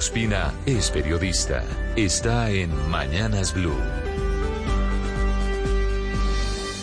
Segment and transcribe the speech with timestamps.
[0.00, 1.64] Spina es periodista.
[1.96, 3.74] Está en Mañanas Blue.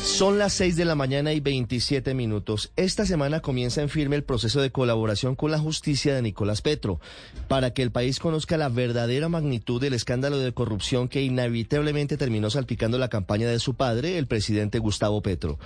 [0.03, 2.73] Son las 6 de la mañana y 27 minutos.
[2.75, 6.99] Esta semana comienza en firme el proceso de colaboración con la justicia de Nicolás Petro
[7.47, 12.49] para que el país conozca la verdadera magnitud del escándalo de corrupción que inevitablemente terminó
[12.49, 15.57] salpicando la campaña de su padre, el presidente Gustavo Petro.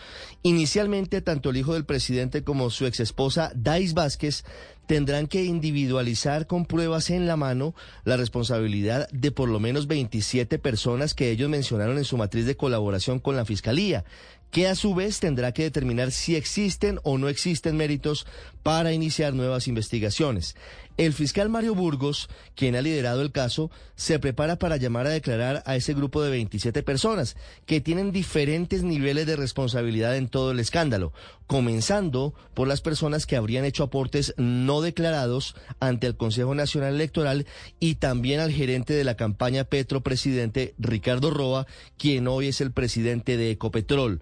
[0.43, 4.45] Inicialmente, tanto el hijo del presidente como su exesposa, Dais Vázquez,
[4.89, 7.75] tendrán que individualizar con pruebas en la mano
[8.05, 12.57] la responsabilidad de por lo menos 27 personas que ellos mencionaron en su matriz de
[12.57, 14.03] colaboración con la Fiscalía,
[14.51, 18.25] que a su vez tendrá que determinar si existen o no existen méritos
[18.63, 20.55] para iniciar nuevas investigaciones.
[20.99, 25.63] El fiscal Mario Burgos, quien ha liderado el caso, se prepara para llamar a declarar
[25.65, 30.59] a ese grupo de 27 personas que tienen diferentes niveles de responsabilidad en todo el
[30.59, 31.13] escándalo,
[31.47, 37.47] comenzando por las personas que habrían hecho aportes no declarados ante el Consejo Nacional Electoral
[37.79, 41.65] y también al gerente de la campaña Petro presidente Ricardo Roa,
[41.97, 44.21] quien hoy es el presidente de Ecopetrol.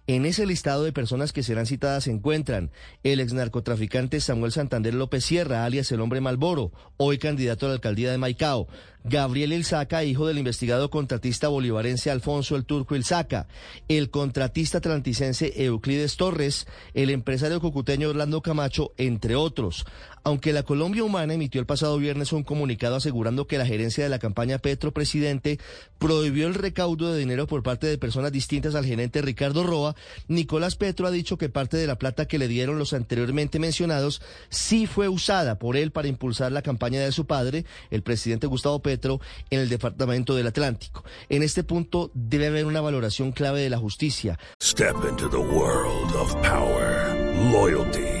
[0.07, 2.71] En ese listado de personas que serán citadas se encuentran
[3.03, 7.75] el ex narcotraficante Samuel Santander López Sierra, alias el hombre Malboro, hoy candidato a la
[7.75, 8.67] alcaldía de Maicao,
[9.03, 13.47] Gabriel Ilzaca, hijo del investigado contratista bolivarense Alfonso el Turco Ilzaca,
[13.87, 19.85] el contratista atlanticense Euclides Torres, el empresario cucuteño Orlando Camacho, entre otros.
[20.23, 24.09] Aunque la Colombia Humana emitió el pasado viernes un comunicado asegurando que la gerencia de
[24.11, 25.59] la campaña Petro Presidente
[25.97, 29.90] prohibió el recaudo de dinero por parte de personas distintas al gerente Ricardo Roa,
[30.27, 34.21] Nicolás Petro ha dicho que parte de la plata que le dieron los anteriormente mencionados
[34.49, 38.81] sí fue usada por él para impulsar la campaña de su padre, el presidente Gustavo
[38.81, 39.19] Petro,
[39.49, 41.03] en el departamento del Atlántico.
[41.29, 44.39] En este punto debe haber una valoración clave de la justicia.
[44.61, 47.15] Step into the world of power,
[47.51, 48.20] loyalty.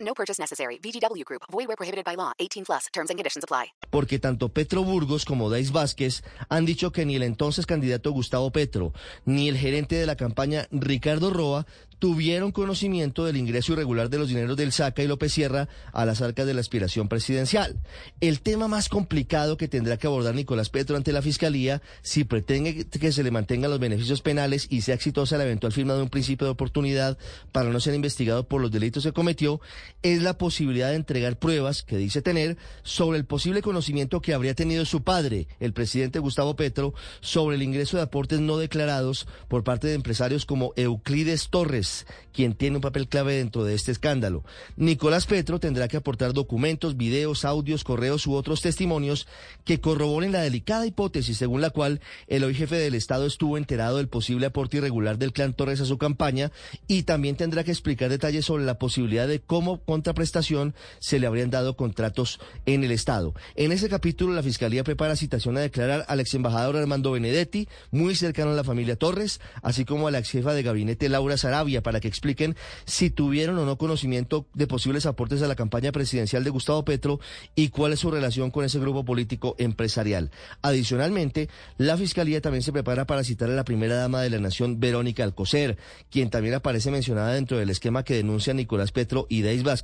[0.00, 0.78] No purchase necessary.
[0.82, 1.42] VGW Group.
[1.50, 2.32] Void where prohibited by law.
[2.38, 2.88] 18 plus.
[2.92, 3.72] Terms and conditions apply.
[3.90, 8.50] Porque tanto Petro Burgos como Dais Vázquez han dicho que ni el entonces candidato Gustavo
[8.50, 8.92] Petro
[9.24, 11.66] ni el gerente de la campaña Ricardo Roa
[12.00, 16.22] tuvieron conocimiento del ingreso irregular de los dineros del SACA y López Sierra a las
[16.22, 17.78] arcas de la aspiración presidencial.
[18.22, 22.86] El tema más complicado que tendrá que abordar Nicolás Petro ante la Fiscalía, si pretende
[22.86, 26.08] que se le mantengan los beneficios penales y sea exitosa la eventual firma de un
[26.08, 27.18] principio de oportunidad
[27.52, 29.60] para no ser investigado por los delitos que cometió,
[30.02, 34.54] es la posibilidad de entregar pruebas que dice tener sobre el posible conocimiento que habría
[34.54, 39.64] tenido su padre, el presidente Gustavo Petro, sobre el ingreso de aportes no declarados por
[39.64, 44.44] parte de empresarios como Euclides Torres, quien tiene un papel clave dentro de este escándalo.
[44.76, 49.26] Nicolás Petro tendrá que aportar documentos, videos, audios, correos u otros testimonios
[49.64, 53.98] que corroboren la delicada hipótesis según la cual el hoy jefe del Estado estuvo enterado
[53.98, 56.52] del posible aporte irregular del clan Torres a su campaña
[56.86, 61.50] y también tendrá que explicar detalles sobre la posibilidad de cómo contraprestación se le habrían
[61.50, 63.34] dado contratos en el Estado.
[63.56, 68.14] En ese capítulo la Fiscalía prepara citación a declarar al ex embajador Armando Benedetti, muy
[68.14, 71.82] cercano a la familia Torres, así como a la ex jefa de gabinete Laura Sarabia
[71.82, 76.44] para que expliquen si tuvieron o no conocimiento de posibles aportes a la campaña presidencial
[76.44, 77.18] de Gustavo Petro
[77.56, 80.30] y cuál es su relación con ese grupo político empresarial.
[80.62, 84.78] Adicionalmente, la Fiscalía también se prepara para citar a la primera dama de la Nación,
[84.78, 85.78] Verónica Alcocer,
[86.12, 89.79] quien también aparece mencionada dentro del esquema que denuncia Nicolás Petro y Deis Vázquez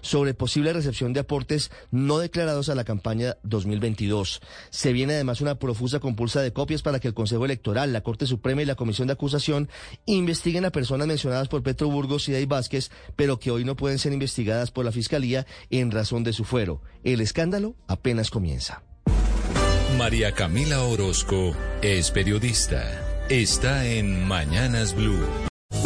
[0.00, 4.40] sobre posible recepción de aportes no declarados a la campaña 2022.
[4.70, 8.26] Se viene además una profusa compulsa de copias para que el Consejo Electoral, la Corte
[8.26, 9.68] Suprema y la Comisión de Acusación
[10.06, 13.98] investiguen a personas mencionadas por Petro Burgos y Day Vázquez, pero que hoy no pueden
[13.98, 16.82] ser investigadas por la Fiscalía en razón de su fuero.
[17.04, 18.82] El escándalo apenas comienza.
[19.96, 22.84] María Camila Orozco es periodista.
[23.28, 25.47] Está en Mañanas Blue.